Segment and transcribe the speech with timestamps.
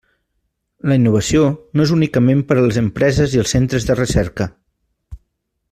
[0.91, 1.43] La innovació
[1.79, 4.49] no és únicament per a les empreses i els centres de recerca.